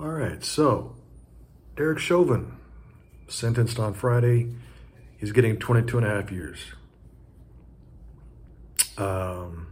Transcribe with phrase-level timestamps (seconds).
[0.00, 0.96] All right, so
[1.76, 2.56] Derek Chauvin,
[3.28, 4.54] sentenced on Friday.
[5.18, 6.58] He's getting 22 and a half years.
[8.98, 9.68] Um,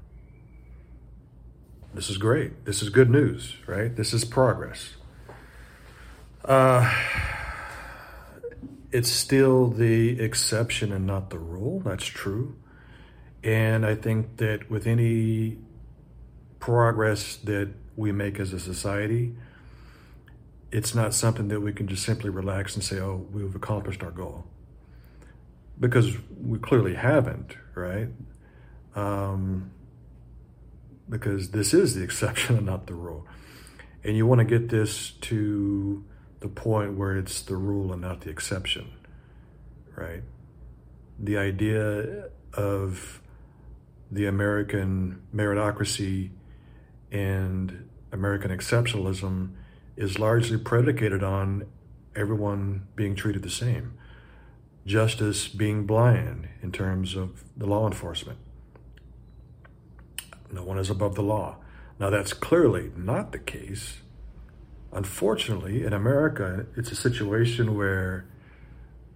[1.95, 2.64] this is great.
[2.64, 3.95] This is good news, right?
[3.95, 4.95] This is progress.
[6.45, 6.93] Uh,
[8.93, 11.81] it's still the exception and not the rule.
[11.81, 12.57] That's true.
[13.43, 15.59] And I think that with any
[16.59, 19.34] progress that we make as a society,
[20.73, 24.11] it's not something that we can just simply relax and say, oh, we've accomplished our
[24.11, 24.45] goal.
[25.78, 28.09] Because we clearly haven't, right?
[28.95, 29.73] Um,
[31.09, 33.27] because this is the exception and not the rule.
[34.05, 36.05] And you want to get this to
[36.41, 38.91] the point where it's the rule and not the exception,
[39.95, 40.23] right?
[41.19, 43.20] The idea of
[44.11, 46.30] the American meritocracy
[47.12, 49.50] and American exceptionalism
[50.00, 51.66] is largely predicated on
[52.16, 53.92] everyone being treated the same.
[54.86, 58.38] Justice being blind in terms of the law enforcement.
[60.50, 61.58] No one is above the law.
[61.98, 63.98] Now, that's clearly not the case.
[64.91, 68.25] Unfortunately, in America, it's a situation where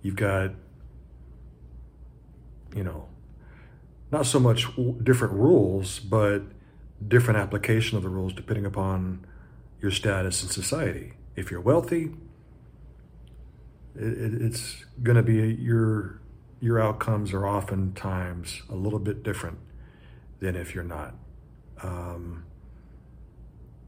[0.03, 0.50] you've got,
[2.77, 3.09] you know,
[4.12, 4.69] not so much
[5.03, 6.42] different rules, but
[7.09, 9.27] different application of the rules depending upon
[9.80, 11.14] your status in society.
[11.36, 12.14] If you're wealthy,
[13.94, 16.20] it, it's going to be your
[16.61, 19.58] your outcomes are oftentimes a little bit different
[20.41, 21.14] than if you're not.
[21.83, 22.44] Um,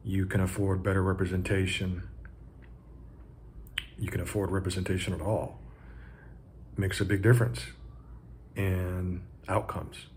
[0.04, 2.02] you can afford better representation.
[3.98, 5.58] You can afford representation at all.
[6.76, 7.64] Makes a big difference
[8.54, 10.08] in outcomes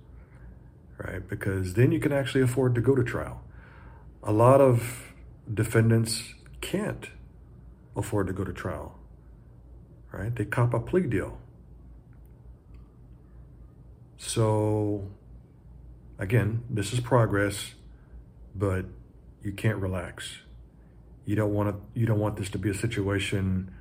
[0.99, 1.27] right?
[1.27, 3.41] Because then you can actually afford to go to trial.
[4.23, 5.13] A lot of
[5.53, 7.09] defendants can't
[7.95, 8.97] afford to go to trial,
[10.11, 10.35] right?
[10.35, 11.39] They cop a plea deal.
[14.17, 15.07] So,
[16.17, 17.73] again, this is progress,
[18.53, 18.85] but
[19.41, 20.39] you can't relax.
[21.25, 21.99] You don't want to.
[21.99, 23.71] You don't want this to be a situation,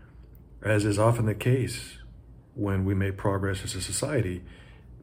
[0.63, 1.99] as is often the case,
[2.55, 4.45] when we make progress as a society.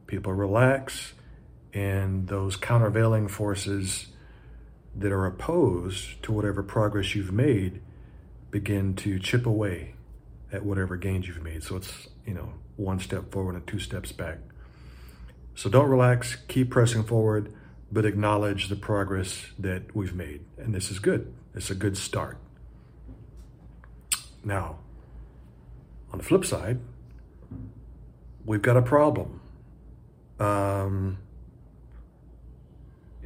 [0.06, 1.12] People relax
[1.74, 4.06] and those countervailing forces
[4.98, 7.82] that are opposed to whatever progress you've made
[8.50, 9.94] begin to chip away
[10.52, 11.62] at whatever gains you've made.
[11.62, 14.38] So it's, you know, one step forward and two steps back.
[15.54, 17.52] So don't relax, keep pressing forward,
[17.90, 20.44] but acknowledge the progress that we've made.
[20.58, 21.32] And this is good.
[21.54, 22.38] It's a good start.
[24.44, 24.78] Now,
[26.12, 26.78] on the flip side,
[28.44, 29.40] we've got a problem.
[30.38, 31.18] Um,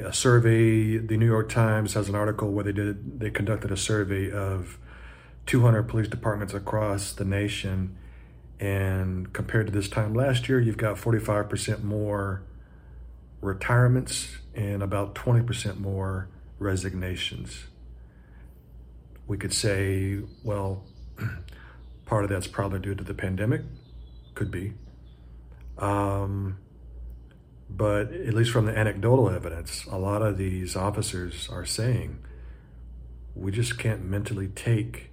[0.00, 0.98] a survey.
[0.98, 4.78] The New York Times has an article where they did they conducted a survey of
[5.46, 7.96] 200 police departments across the nation,
[8.58, 12.42] and compared to this time last year, you've got 45% more
[13.40, 16.28] retirements and about 20% more
[16.58, 17.66] resignations.
[19.26, 20.84] We could say, well,
[22.06, 23.62] part of that's probably due to the pandemic,
[24.34, 24.74] could be.
[25.78, 26.58] Um,
[27.80, 32.18] but at least from the anecdotal evidence, a lot of these officers are saying
[33.34, 35.10] we just can't mentally take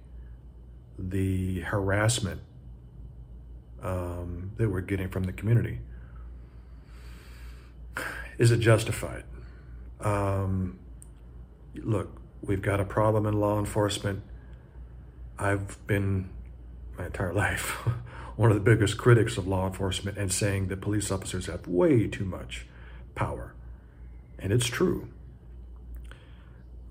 [0.98, 2.42] the harassment
[3.82, 5.78] um, that we're getting from the community.
[8.36, 9.24] Is it justified?
[10.02, 10.78] Um,
[11.74, 14.22] look, we've got a problem in law enforcement.
[15.38, 16.28] I've been
[16.98, 17.88] my entire life
[18.38, 22.06] one of the biggest critics of law enforcement and saying that police officers have way
[22.06, 22.66] too much
[23.16, 23.52] power.
[24.38, 25.08] And it's true.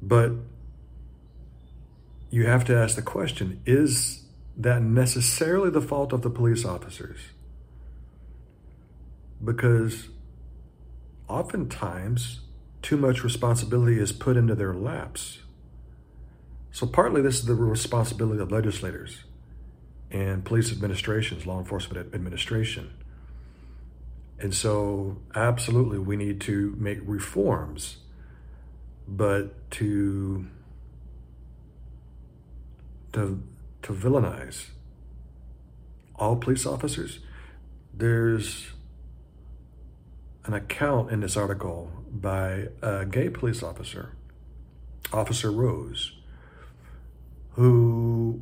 [0.02, 0.34] But
[2.30, 4.26] you have to ask the question is
[4.58, 7.18] that necessarily the fault of the police officers?
[9.42, 10.10] Because
[11.30, 12.42] oftentimes
[12.82, 15.40] too much responsibility is put into their laps.
[16.74, 19.24] So, partly this is the responsibility of legislators
[20.12, 22.94] and police administrations, law enforcement administration.
[24.40, 27.98] And so, absolutely, we need to make reforms,
[29.08, 30.48] but to
[33.14, 33.42] to
[33.82, 34.68] to villainize
[36.16, 37.20] all police officers.
[37.94, 38.68] There's
[40.46, 44.14] an account in this article by a gay police officer,
[45.12, 46.14] Officer Rose,
[47.52, 48.42] who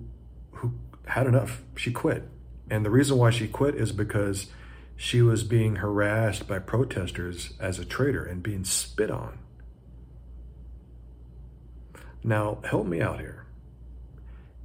[1.07, 1.61] had enough.
[1.75, 2.27] She quit.
[2.69, 4.47] And the reason why she quit is because
[4.95, 9.39] she was being harassed by protesters as a traitor and being spit on.
[12.23, 13.45] Now, help me out here.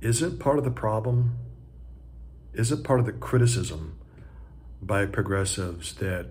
[0.00, 1.37] isn't part of the problem,
[2.54, 3.98] isn't part of the criticism
[4.81, 6.28] by progressives that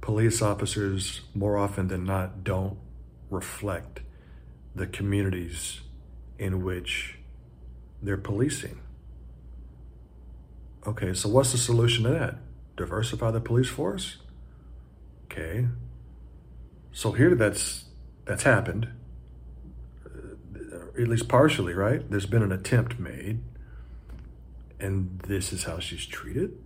[0.00, 2.78] police officers, more often than not, don't
[3.30, 4.00] reflect
[4.74, 5.82] the communities
[6.38, 7.18] in which
[8.00, 8.80] they're policing.
[10.86, 12.36] Okay, so what's the solution to that?
[12.76, 14.18] Diversify the police force?
[15.24, 15.68] Okay.
[16.92, 17.84] So here that's
[18.24, 18.88] that's happened
[20.04, 22.08] uh, at least partially, right?
[22.10, 23.40] There's been an attempt made,
[24.80, 26.58] and this is how she's treated.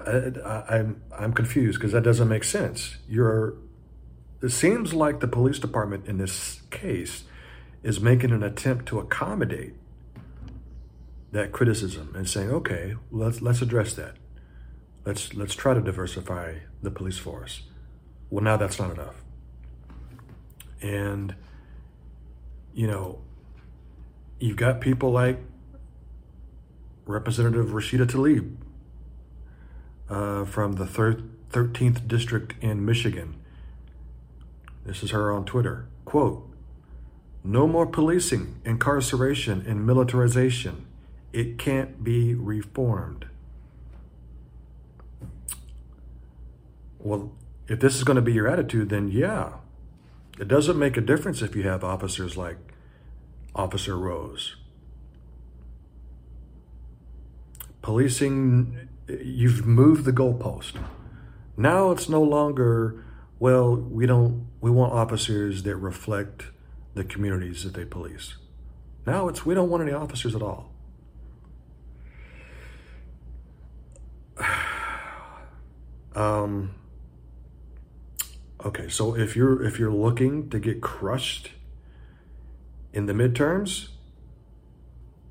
[0.00, 2.98] I, am I'm, I'm confused because that doesn't make sense.
[3.08, 3.54] You're.
[4.42, 7.24] It seems like the police department in this case
[7.82, 9.74] is making an attempt to accommodate
[11.34, 14.14] that criticism and saying, okay, let's let's address that.
[15.04, 17.62] Let's let's try to diversify the police force.
[18.30, 19.16] Well, now that's not enough.
[20.80, 21.34] And
[22.72, 23.20] you know,
[24.38, 25.40] you've got people like
[27.04, 28.56] Representative Rashida Tlaib
[30.08, 33.34] uh, from the thir- 13th District in Michigan.
[34.86, 35.88] This is her on Twitter.
[36.04, 36.48] Quote,
[37.42, 40.86] no more policing, incarceration, and militarization.
[41.34, 43.26] It can't be reformed.
[47.00, 47.32] Well,
[47.66, 49.54] if this is going to be your attitude, then yeah,
[50.38, 52.56] it doesn't make a difference if you have officers like
[53.52, 54.54] Officer Rose.
[57.82, 60.76] Policing, you've moved the goalpost.
[61.56, 63.04] Now it's no longer,
[63.40, 66.44] well, we don't, we want officers that reflect
[66.94, 68.36] the communities that they police.
[69.04, 70.73] Now it's, we don't want any officers at all.
[76.14, 76.74] Um,
[78.64, 81.50] Okay, so if you're if you're looking to get crushed
[82.94, 83.88] in the midterms,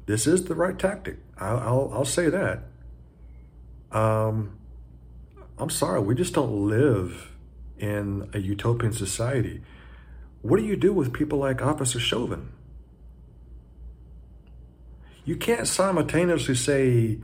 [0.05, 1.17] this is the right tactic.
[1.39, 2.65] I'll I'll, I'll say that.
[3.91, 4.59] Um,
[5.57, 7.31] I'm sorry, we just don't live
[7.79, 9.61] in a utopian society.
[10.43, 12.51] What do you do with people like Officer Chauvin?
[15.25, 17.19] You can't simultaneously say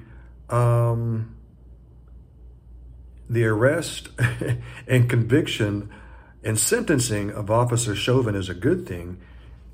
[0.50, 1.36] um,
[3.30, 4.10] the arrest
[4.88, 5.90] and conviction
[6.44, 9.20] and sentencing of Officer Chauvin is a good thing,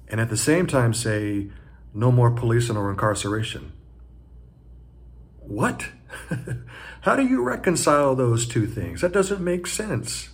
[0.07, 1.47] and at the same time say
[1.93, 3.71] no more policing or incarceration.
[5.39, 5.87] What?
[7.01, 9.01] How do you reconcile those two things?
[9.01, 10.29] That doesn't make sense.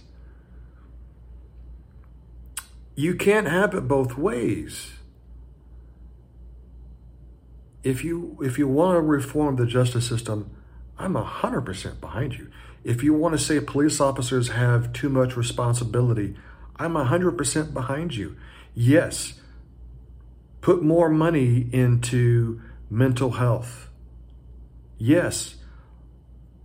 [2.95, 4.91] You can't have it both ways.
[7.83, 10.51] If you if you want to reform the justice system,
[10.97, 12.51] I'm 100% behind you.
[12.83, 16.35] If you want to say police officers have too much responsibility,
[16.77, 18.35] I'm 100% behind you.
[18.73, 19.39] Yes,
[20.61, 23.89] put more money into mental health.
[24.97, 25.55] Yes,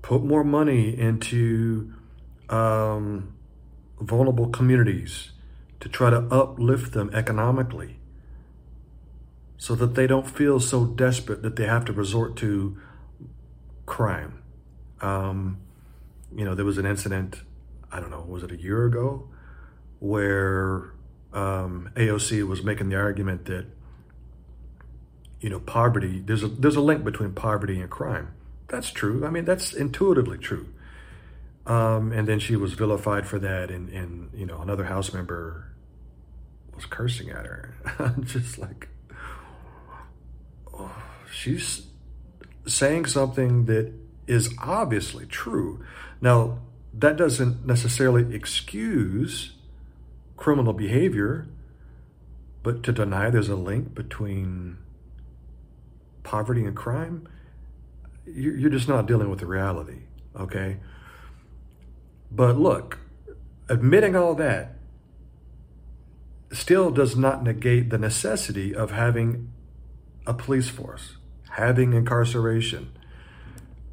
[0.03, 1.93] put more money into
[2.49, 3.35] um,
[4.01, 5.33] vulnerable communities
[5.81, 7.99] to try to uplift them economically
[9.59, 12.77] so that they don't feel so desperate that they have to resort to
[13.85, 14.43] crime.
[15.01, 15.59] Um,
[16.37, 17.41] you know, there was an incident,
[17.91, 19.29] I don't know, was it a year ago,
[19.99, 20.93] where
[21.33, 23.67] um, AOC was making the argument that,
[25.40, 28.35] you know, poverty, there's a, there's a link between poverty and crime.
[28.69, 29.25] That's true.
[29.25, 30.69] I mean, that's intuitively true.
[31.66, 35.73] Um, and then she was vilified for that, and, and you know, another House member
[36.75, 37.75] was cursing at her.
[37.99, 38.88] I'm just like,
[40.73, 41.02] oh,
[41.33, 41.87] she's
[42.66, 43.93] saying something that
[44.26, 45.85] is obviously true.
[46.20, 46.58] Now,
[46.94, 49.52] that doesn't necessarily excuse
[50.37, 51.46] criminal behavior,
[52.62, 54.78] but to deny there's a link between
[56.23, 57.28] poverty and crime,
[58.26, 60.00] you're just not dealing with the reality,
[60.38, 60.78] okay?
[62.30, 62.99] But look,
[63.68, 64.76] admitting all that
[66.52, 69.52] still does not negate the necessity of having
[70.26, 71.16] a police force,
[71.50, 72.90] having incarceration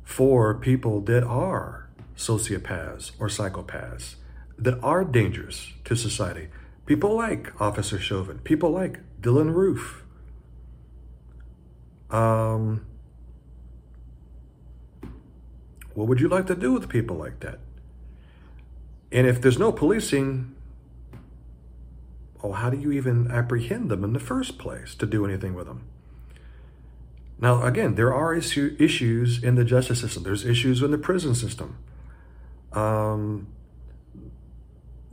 [0.04, 4.16] for people that are sociopaths or psychopaths
[4.58, 6.48] that are dangerous to society.
[6.86, 10.04] People like Officer Chauvin, people like Dylann Roof.
[12.12, 12.86] Um,
[15.94, 17.60] what would you like to do with people like that?
[19.12, 20.56] And if there's no policing,
[22.44, 25.68] oh, how do you even apprehend them in the first place to do anything with
[25.68, 25.84] them?
[27.40, 30.24] Now, again, there are issue, issues in the justice system.
[30.24, 31.78] There's issues in the prison system.
[32.74, 33.48] Um,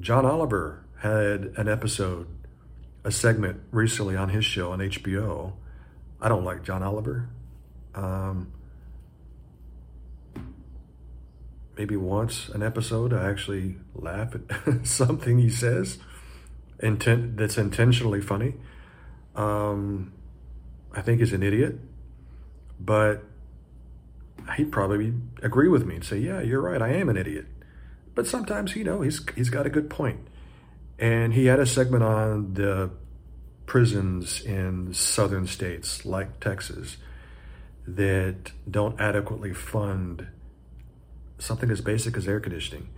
[0.00, 2.26] John Oliver had an episode
[3.04, 5.52] a segment recently on his show on HBO.
[6.20, 7.28] I don't like John Oliver.
[7.94, 8.52] Um,
[11.76, 15.98] maybe once an episode, I actually laugh at something he says
[16.78, 18.54] intent that's intentionally funny.
[19.34, 20.12] Um,
[20.92, 21.78] I think he's an idiot,
[22.78, 23.22] but
[24.56, 26.80] he'd probably agree with me and say, "Yeah, you're right.
[26.80, 27.46] I am an idiot."
[28.14, 30.20] But sometimes, you know, he's he's got a good point.
[30.98, 32.90] And he had a segment on the
[33.64, 36.98] prisons in southern states like Texas
[37.86, 40.26] that don't adequately fund
[41.38, 42.88] something as basic as air conditioning.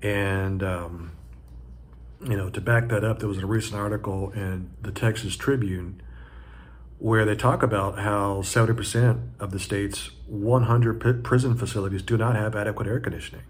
[0.00, 1.12] And um,
[2.22, 6.00] you know, to back that up, there was a recent article in the Texas Tribune
[6.98, 12.54] where they talk about how 70% of the state's 100 prison facilities do not have
[12.54, 13.44] adequate air conditioning.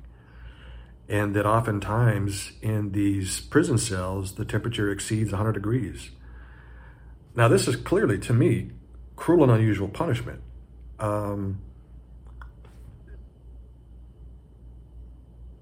[1.08, 6.10] And that oftentimes in these prison cells, the temperature exceeds 100 degrees.
[7.36, 8.70] Now, this is clearly, to me,
[9.16, 10.40] cruel and unusual punishment.
[10.98, 11.60] Um,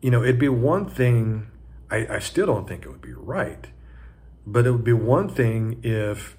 [0.01, 1.49] you know, it'd be one thing
[1.91, 3.67] I, I still don't think it would be right.
[4.47, 6.37] But it would be one thing if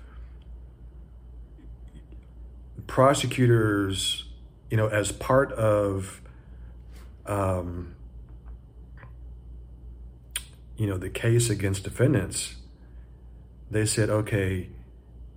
[2.88, 4.25] prosecutors,
[4.70, 6.22] you know, as part of,
[7.25, 7.96] um,
[10.78, 12.56] you know, the case against defendants,
[13.70, 14.70] they said, okay,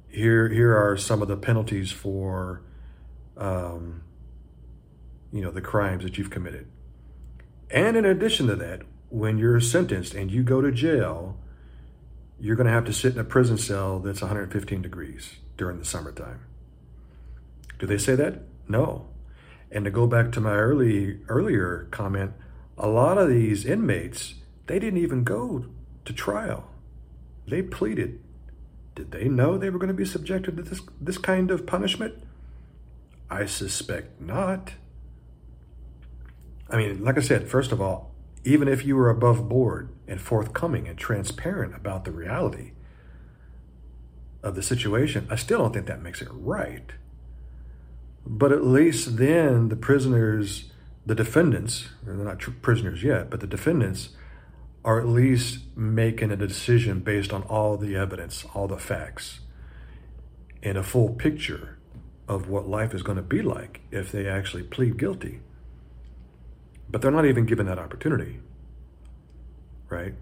[0.09, 2.63] here here are some of the penalties for,
[3.37, 4.03] um,
[5.33, 6.67] you know, the crimes that you've committed.
[7.71, 11.37] And in addition to that, when you're sentenced and you go to jail,
[12.39, 15.85] you're going to have to sit in a prison cell that's 115 degrees during the
[15.85, 16.41] summertime.
[17.79, 18.43] Do they say that?
[18.69, 19.09] No.
[19.71, 22.33] And to go back to my early earlier comment,
[22.79, 24.35] a lot of these inmates,
[24.67, 25.67] they didn't even go
[26.05, 26.71] to trial.
[27.47, 28.21] They pleaded.
[28.95, 32.15] Did they know they were going to be subjected to this this kind of punishment?
[33.31, 34.75] I suspect not.
[36.71, 38.15] I mean, like I said, first of all,
[38.45, 42.73] even if you were above board and forthcoming and transparent about the reality
[44.43, 46.93] of the situation, I still don't think that makes it right.
[48.27, 50.73] But at least then the prisoners,
[51.07, 54.11] the defendants, they're not prisoners yet, but the defendants
[54.85, 59.41] are at least making a decision based on all the evidence, all the facts,
[60.63, 61.79] and a full picture
[62.29, 65.41] of what life is going to be like if they actually plead guilty.
[66.91, 68.41] But they're not even given that opportunity,
[69.89, 70.15] right?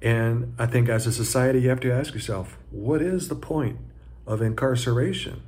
[0.00, 3.78] And I think as a society, you have to ask yourself what is the point
[4.26, 5.42] of incarceration?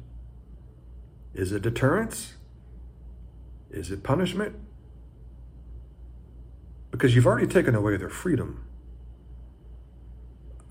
[1.37, 2.33] Is it deterrence?
[3.71, 4.57] Is it punishment?
[6.90, 8.64] Because you've already taken away their freedom.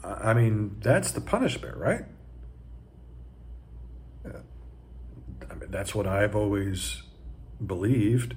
[0.04, 2.06] I mean, that's the punishment, right?
[4.26, 7.04] I mean, that's what I've always
[7.64, 8.36] believed.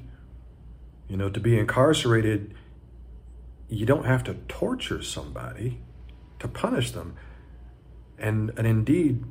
[1.09, 2.55] You know, to be incarcerated,
[3.71, 5.81] you don't have to torture somebody
[6.41, 7.17] to punish them.
[8.19, 9.25] And, and indeed,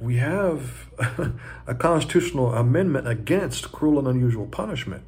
[0.00, 0.90] we have
[1.66, 5.04] a constitutional amendment against cruel and unusual punishment.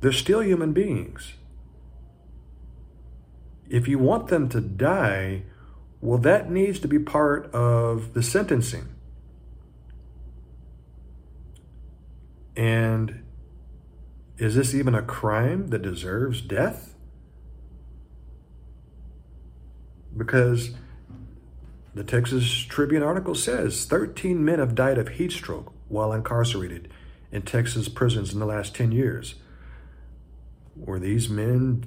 [0.00, 1.34] They're still human beings.
[3.68, 5.44] If you want them to die,
[6.00, 8.88] well, that needs to be part of the sentencing.
[12.56, 13.24] And
[14.38, 16.94] is this even a crime that deserves death?
[20.16, 20.74] Because
[21.94, 26.88] the Texas Tribune article says 13 men have died of heat stroke while incarcerated
[27.30, 29.36] in Texas prisons in the last 10 years.
[30.76, 31.84] Were these men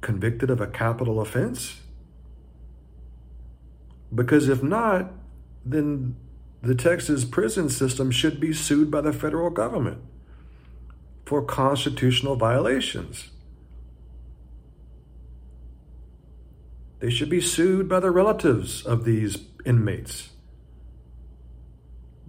[0.00, 1.80] convicted of a capital offense?
[4.14, 5.10] Because if not,
[5.64, 6.16] then
[6.62, 9.98] the Texas prison system should be sued by the federal government
[11.26, 13.30] for constitutional violations.
[17.00, 20.30] They should be sued by the relatives of these inmates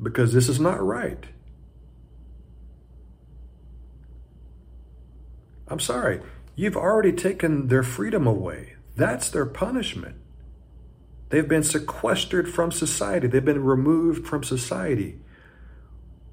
[0.01, 1.25] because this is not right.
[5.67, 6.21] I'm sorry,
[6.55, 8.75] you've already taken their freedom away.
[8.95, 10.15] That's their punishment.
[11.29, 15.19] They've been sequestered from society, they've been removed from society.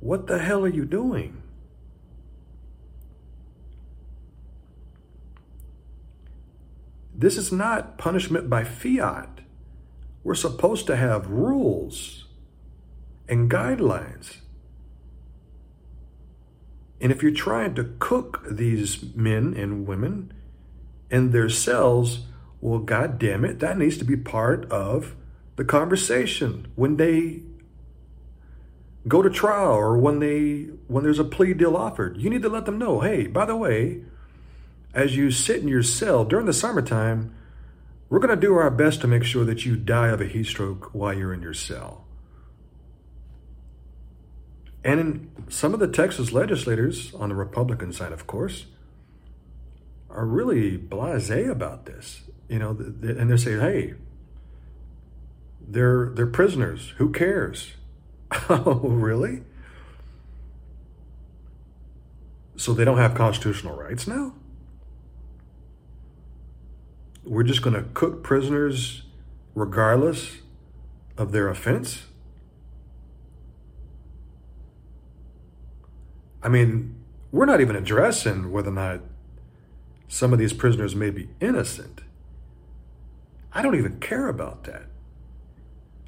[0.00, 1.42] What the hell are you doing?
[7.18, 9.40] This is not punishment by fiat.
[10.22, 12.26] We're supposed to have rules
[13.26, 14.38] and guidelines.
[17.00, 20.32] And if you're trying to cook these men and women
[21.10, 22.26] in their cells,
[22.60, 25.14] Well, God damn it, that needs to be part of
[25.56, 27.42] the conversation when they
[29.08, 32.16] go to trial or when they when there's a plea deal offered.
[32.16, 34.02] You need to let them know, hey, by the way,
[34.96, 37.32] as you sit in your cell during the summertime,
[38.08, 40.46] we're going to do our best to make sure that you die of a heat
[40.46, 42.06] stroke while you're in your cell.
[44.82, 48.66] And in some of the Texas legislators, on the Republican side, of course,
[50.08, 52.22] are really blasé about this.
[52.48, 53.94] You know, and they're saying, "Hey,
[55.60, 56.94] they're they're prisoners.
[56.98, 57.74] Who cares?"
[58.48, 59.42] oh, really?
[62.54, 64.32] So they don't have constitutional rights now?
[67.26, 69.02] We're just going to cook prisoners
[69.54, 70.38] regardless
[71.16, 72.04] of their offense?
[76.42, 76.94] I mean,
[77.32, 79.00] we're not even addressing whether or not
[80.08, 82.02] some of these prisoners may be innocent.
[83.52, 84.84] I don't even care about that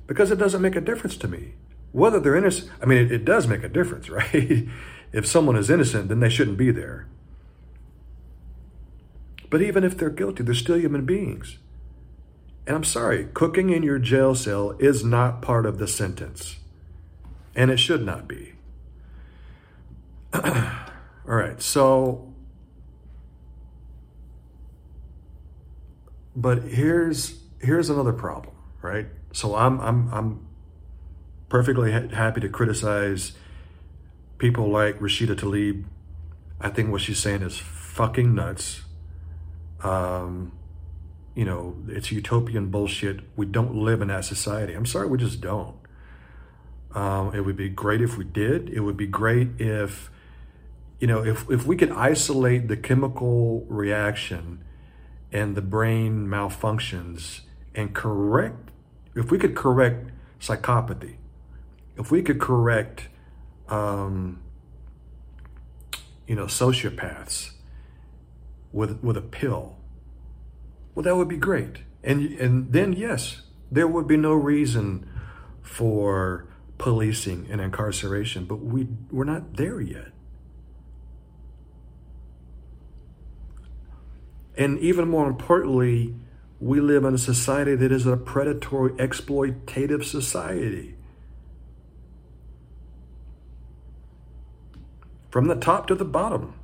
[0.07, 1.55] because it doesn't make a difference to me.
[1.93, 4.69] Whether they're innocent, I mean, it, it does make a difference, right?
[5.11, 7.09] if someone is innocent, then they shouldn't be there.
[9.50, 11.59] But even if they're guilty, they're still human beings.
[12.67, 16.57] And I'm sorry, cooking in your jail cell is not part of the sentence.
[17.55, 18.52] And it should not be.
[20.35, 22.28] All right, so
[26.37, 29.09] but here's here's another problem, right?
[29.33, 30.47] So I'm I'm I'm
[31.49, 33.33] perfectly ha- happy to criticize
[34.38, 35.85] people like Rashida Tlaib.
[36.61, 38.83] I think what she's saying is fucking nuts.
[39.82, 40.52] Um,
[41.35, 43.20] you know, it's utopian bullshit.
[43.37, 44.75] We don't live in that society.
[44.75, 45.76] I'm sorry, we just don't.
[46.94, 48.70] Um, it would be great if we did.
[48.70, 50.11] It would be great if
[50.99, 54.64] you know, if, if we could isolate the chemical reaction
[55.30, 57.42] and the brain malfunctions
[57.75, 58.70] and correct,
[59.14, 61.16] if we could correct psychopathy,
[61.97, 63.08] if we could correct,
[63.69, 64.41] um,
[66.26, 67.52] you know, sociopaths
[68.73, 69.76] with, with a pill,
[70.95, 71.78] well, that would be great.
[72.02, 75.09] And, and then, yes, there would be no reason
[75.63, 80.13] for policing and incarceration, but we, we're not there yet.
[84.57, 86.15] And even more importantly,
[86.61, 90.97] we live in a society that is a predatory, exploitative society.
[95.31, 96.57] From the top to the bottom.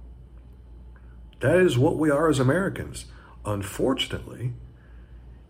[1.45, 3.05] That is what we are as Americans.
[3.45, 4.55] Unfortunately,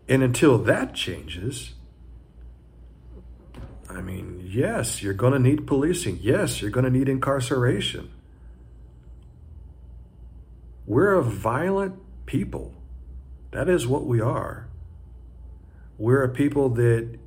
[0.09, 1.75] and until that changes,
[3.89, 6.19] I mean, yes, you're going to need policing.
[6.21, 8.11] Yes, you're going to need incarceration.
[10.85, 12.73] We're a violent people.
[13.51, 14.67] That is what we are.
[15.97, 17.17] We're a people that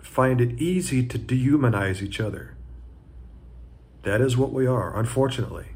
[0.00, 2.56] find it easy to dehumanize each other.
[4.04, 5.72] That is what we are, unfortunately.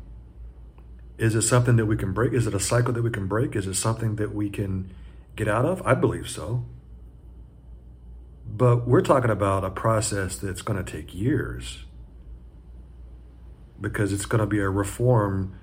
[1.22, 2.32] Is it something that we can break?
[2.32, 3.54] Is it a cycle that we can break?
[3.54, 4.92] Is it something that we can
[5.36, 5.80] get out of?
[5.86, 6.64] I believe so.
[8.44, 11.84] But we're talking about a process that's going to take years
[13.80, 15.56] because it's going to be a reform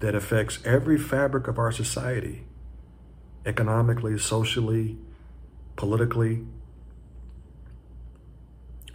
[0.00, 2.44] that affects every fabric of our society
[3.46, 4.98] economically, socially,
[5.76, 6.44] politically.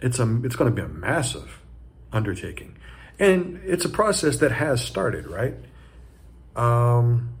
[0.00, 1.62] It's, a, it's going to be a massive
[2.12, 2.73] undertaking.
[3.18, 5.54] And it's a process that has started, right?
[6.56, 7.34] Um,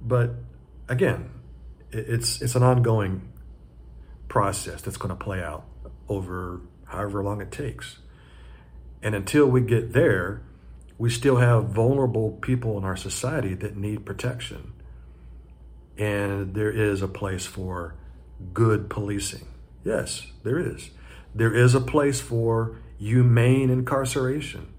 [0.00, 0.34] but
[0.88, 1.30] again,
[1.90, 3.32] it's, it's an ongoing
[4.28, 5.64] process that's going to play out
[6.08, 7.98] over however long it takes.
[9.02, 10.42] And until we get there,
[10.98, 14.72] we still have vulnerable people in our society that need protection.
[15.98, 17.94] And there is a place for
[18.54, 19.46] good policing.
[19.84, 20.90] Yes, there is.
[21.34, 24.72] There is a place for humane incarceration.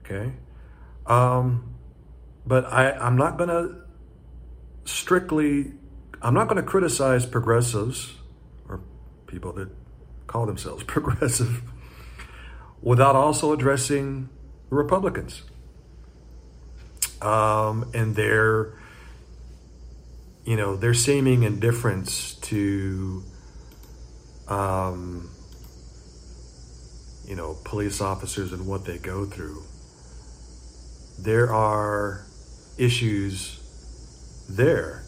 [0.00, 0.32] Okay?
[1.04, 1.74] Um,
[2.46, 3.82] but I, I'm not going to
[4.84, 5.72] strictly,
[6.22, 8.14] I'm not going to criticize progressives
[8.68, 8.82] or
[9.26, 9.68] people that
[10.28, 11.62] call themselves progressive
[12.80, 14.28] without also addressing
[14.70, 15.42] Republicans
[17.20, 18.74] um, and their,
[20.44, 23.24] you know, their seeming indifference to,
[24.46, 25.30] um,
[27.26, 29.62] you know, police officers and what they go through.
[31.18, 32.26] There are
[32.76, 33.60] issues
[34.48, 35.04] there.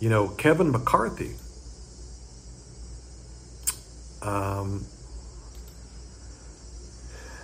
[0.00, 1.34] You know, Kevin McCarthy.
[4.22, 4.84] Um,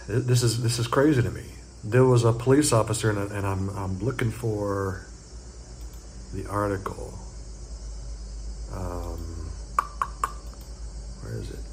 [0.07, 1.44] this is this is crazy to me.
[1.83, 5.07] There was a police officer, and, and I'm I'm looking for
[6.35, 7.18] the article.
[8.72, 9.18] Um,
[11.22, 11.63] where is it?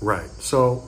[0.00, 0.30] Right.
[0.38, 0.84] So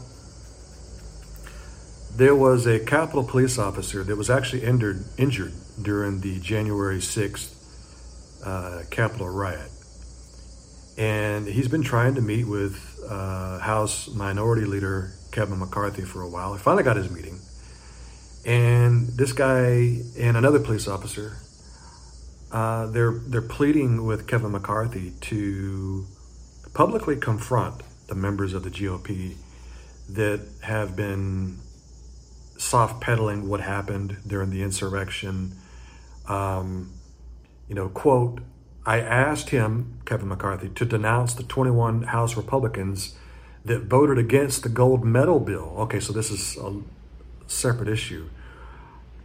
[2.16, 7.55] there was a Capitol police officer that was actually injured injured during the January 6th
[8.44, 9.70] uh, Capitol riot.
[10.99, 16.29] And he's been trying to meet with uh, House Minority Leader Kevin McCarthy for a
[16.29, 16.53] while.
[16.53, 17.40] He finally got his meeting.
[18.44, 21.37] And this guy and another police officer,
[22.53, 26.07] uh, they're, they're pleading with Kevin McCarthy to
[26.75, 29.37] publicly confront the members of the GOP
[30.11, 31.57] that have been
[32.59, 35.53] soft pedaling what happened during the insurrection.
[36.29, 36.92] Um,
[37.68, 38.40] you know, quote,
[38.85, 43.14] I asked him, Kevin McCarthy, to denounce the 21 House Republicans
[43.64, 45.75] that voted against the gold medal bill.
[45.79, 46.81] Okay, so this is a
[47.46, 48.29] separate issue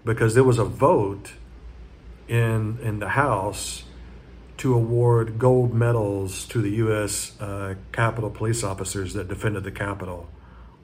[0.03, 1.33] because there was a vote
[2.27, 3.83] in in the House
[4.57, 7.39] to award gold medals to the U.S.
[7.39, 10.29] Uh, Capitol police officers that defended the Capitol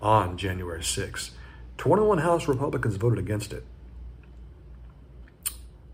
[0.02, 1.32] on January 6.
[1.78, 3.64] 21 House Republicans voted against it.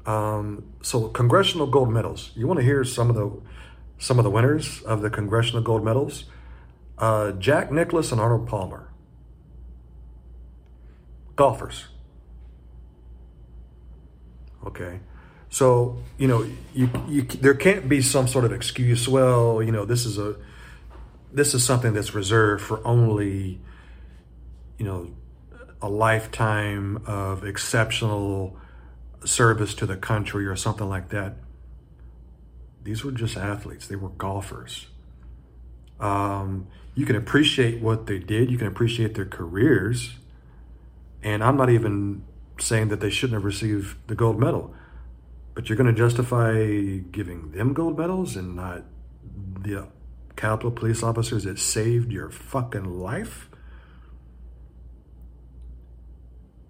[0.05, 2.31] Um, so congressional gold medals.
[2.35, 3.31] You want to hear some of the
[3.99, 6.25] some of the winners of the congressional gold medals?
[6.97, 8.89] Uh, Jack Nicklaus and Arnold Palmer,
[11.35, 11.87] golfers.
[14.65, 14.99] Okay,
[15.49, 19.07] so you know you, you there can't be some sort of excuse.
[19.07, 20.36] Well, you know this is a
[21.31, 23.60] this is something that's reserved for only
[24.77, 25.12] you know
[25.81, 28.57] a lifetime of exceptional
[29.23, 31.36] service to the country or something like that.
[32.83, 34.88] These were just athletes, they were golfers.
[35.99, 40.15] Um, you can appreciate what they did, you can appreciate their careers.
[41.21, 42.23] And I'm not even
[42.60, 44.73] saying that they shouldn't have received the gold medal,
[45.58, 46.54] but you're going to justify
[47.12, 48.84] giving them gold medals and not
[49.60, 49.88] the
[50.36, 53.50] Capitol police officers that saved your fucking life?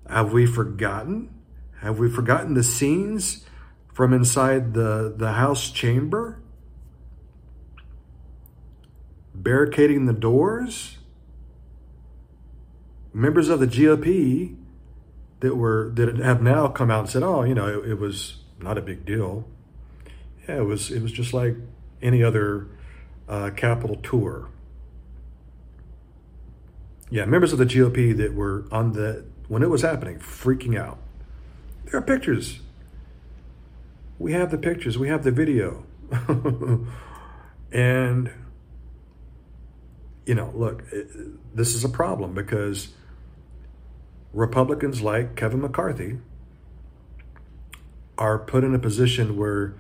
[0.10, 1.36] Have we forgotten
[1.82, 3.46] have we forgotten the scenes
[3.94, 6.42] from inside the, the House chamber?
[9.36, 10.98] Barricading the doors?
[13.14, 14.56] Members of the GOP
[15.42, 18.46] that were that have now come out and said, "Oh, you know, it, it was
[18.60, 19.48] not a big deal."
[20.48, 20.92] Yeah, it was.
[20.92, 21.56] It was just like
[22.02, 22.68] any other
[23.28, 24.50] uh, Capitol tour.
[27.10, 30.98] Yeah, members of the GOP that were on the when it was happening, freaking out.
[31.86, 32.60] There are pictures.
[34.20, 35.86] We have the pictures, we have the video.
[37.72, 38.32] and,
[40.26, 40.84] you know, look,
[41.54, 42.90] this is a problem because
[44.34, 46.18] Republicans like Kevin McCarthy
[48.18, 49.74] are put in a position where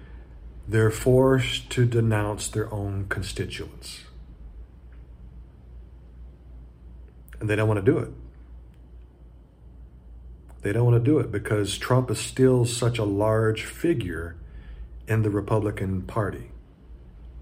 [0.67, 4.01] they're forced to denounce their own constituents.
[7.39, 8.09] And they don't want to do it.
[10.61, 14.35] They don't want to do it because Trump is still such a large figure
[15.07, 16.51] in the Republican Party.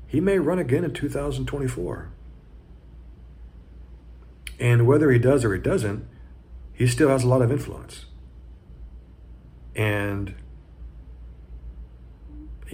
[0.06, 2.10] He may run again in 2024.
[4.60, 6.08] And whether he does or he doesn't,
[6.74, 8.06] he still has a lot of influence.
[9.76, 10.36] And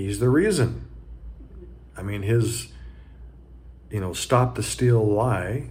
[0.06, 0.88] he's the reason.
[1.96, 2.68] I mean, his,
[3.90, 5.70] you know, stop the steal lie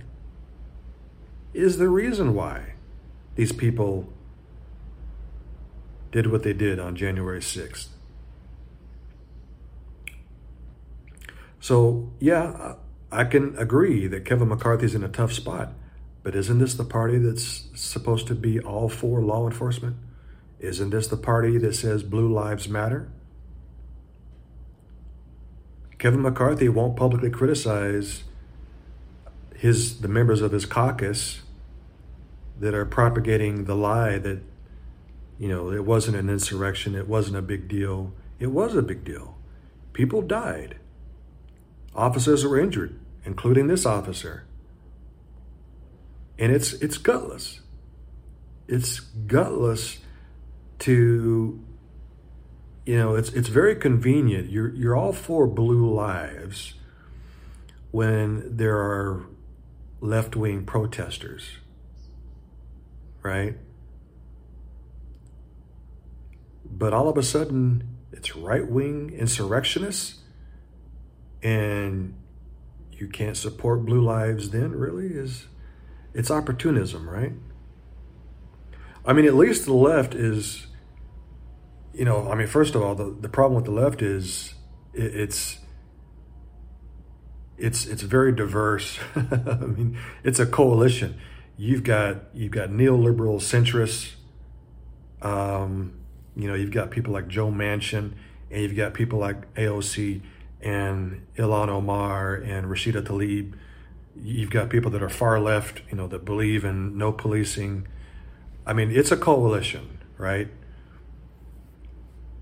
[1.53, 2.75] is the reason why
[3.35, 4.13] these people
[6.13, 7.89] did what they did on January 6th.
[11.61, 12.75] So, yeah,
[13.13, 15.73] I can agree that Kevin McCarthy's in a tough spot,
[16.23, 19.97] but isn't this the party that's supposed to be all for law enforcement?
[20.59, 23.11] Isn't this the party that says blue lives matter?
[26.01, 28.25] Kevin McCarthy won't publicly criticize
[29.55, 31.43] his the members of his caucus
[32.59, 34.41] that are propagating the lie that
[35.39, 38.13] you know, it wasn't an insurrection, it wasn't a big deal.
[38.39, 39.39] It was a big deal.
[39.93, 40.77] People died.
[41.95, 44.45] Officers were injured, including this officer.
[46.39, 47.61] And it's it's gutless.
[48.69, 49.99] It's gutless
[50.81, 51.63] to
[52.87, 54.51] you know, it's it's very convenient.
[54.51, 56.75] You're you're all for blue lives
[57.91, 59.27] when there are
[60.01, 61.59] left-wing protesters.
[63.23, 63.57] Right?
[66.65, 70.21] But all of a sudden, it's right wing insurrectionists,
[71.43, 72.15] and
[72.93, 75.09] you can't support Blue Lives then, really?
[75.09, 75.47] Is
[76.15, 77.33] It's opportunism, right?
[79.05, 80.67] I mean, at least the left is,
[82.01, 84.55] you know, I mean, first of all, the, the problem with the left is
[84.95, 85.59] it, it's
[87.59, 88.99] it's it's very diverse.
[89.15, 91.21] I mean, it's a coalition.
[91.59, 94.15] You've got you've got neoliberal centrists.
[95.21, 95.93] Um,
[96.35, 98.15] you know, you've got people like Joe Manchin,
[98.51, 100.23] and you've got people like AOC
[100.63, 103.53] and Ilhan Omar and Rashida Tlaib.
[104.17, 107.87] You've got people that are far left, you know, that believe in no policing.
[108.65, 110.49] I mean, it's a coalition, right?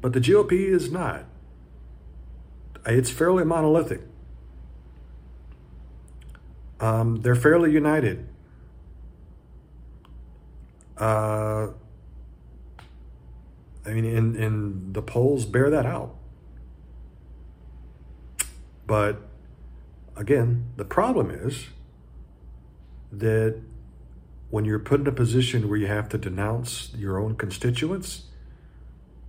[0.00, 1.24] But the GOP is not.
[2.86, 4.02] It's fairly monolithic.
[6.80, 8.28] Um, they're fairly united.
[10.96, 11.68] Uh,
[13.84, 16.14] I mean, and, and the polls bear that out.
[18.86, 19.20] But
[20.16, 21.66] again, the problem is
[23.12, 23.60] that
[24.50, 28.24] when you're put in a position where you have to denounce your own constituents,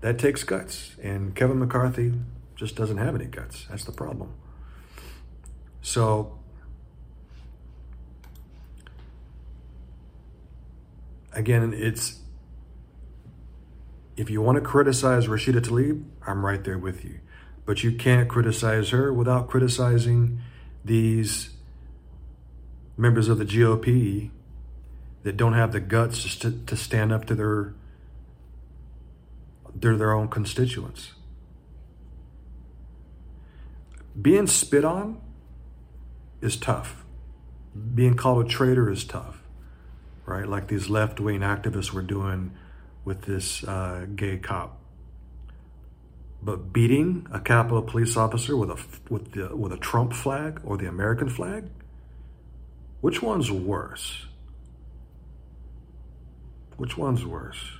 [0.02, 0.96] that takes guts.
[1.02, 2.14] And Kevin McCarthy
[2.56, 3.66] just doesn't have any guts.
[3.70, 4.34] That's the problem.
[5.82, 6.40] So
[11.34, 12.20] again, it's
[14.18, 17.20] if you want to criticize Rashida Tlaib, I'm right there with you.
[17.66, 20.42] But you can't criticize her without criticizing
[20.84, 21.52] these
[22.98, 24.32] members of the GOP
[25.24, 27.74] that don't have the guts to, to stand up to their,
[29.76, 31.14] their their own constituents.
[34.20, 35.22] Being spit on
[36.42, 37.06] is tough.
[37.96, 39.40] Being called a traitor is tough
[40.30, 40.48] right?
[40.48, 42.52] Like these left wing activists were doing
[43.04, 44.80] with this uh, gay cop.
[46.42, 48.78] But beating a Capitol police officer with a
[49.10, 51.66] with the with a Trump flag or the American flag,
[53.02, 54.28] which one's worse?
[56.78, 57.79] Which one's worse?